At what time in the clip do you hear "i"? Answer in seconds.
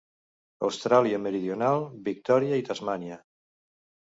2.63-2.67